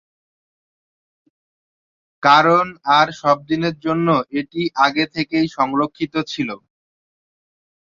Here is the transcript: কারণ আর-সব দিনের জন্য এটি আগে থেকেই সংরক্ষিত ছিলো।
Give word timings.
কারণ 2.23 2.65
আর-সব 2.99 3.37
দিনের 3.49 3.75
জন্য 3.85 4.07
এটি 4.39 4.61
আগে 4.85 5.05
থেকেই 5.15 5.47
সংরক্ষিত 5.57 6.13
ছিলো। 6.31 6.55